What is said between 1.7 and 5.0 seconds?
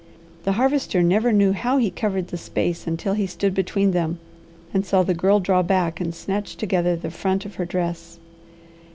he covered the space until he stood between them, and